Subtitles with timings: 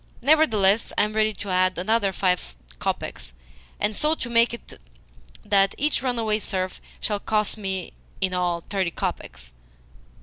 [0.23, 3.33] Nevertheless, I am ready to add another five kopecks,
[3.79, 4.79] and so to make it
[5.45, 9.53] that each runaway serf shall cost me, in all, thirty kopecks."